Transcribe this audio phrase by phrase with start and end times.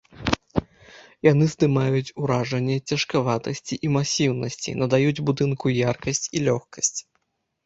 [1.31, 6.93] Яны здымаюць уражанне цяжкаватасці і масіўнасці, надаюць будынку яркасць і лёгкасць.